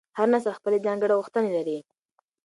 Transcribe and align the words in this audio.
هر 0.17 0.27
نسل 0.33 0.51
خپلې 0.59 0.77
ځانګړې 0.85 1.17
غوښتنې 1.19 1.49
لري. 1.57 1.77